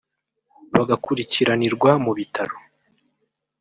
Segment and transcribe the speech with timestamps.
[0.75, 2.55] bagakurikiranirwa mu bitaro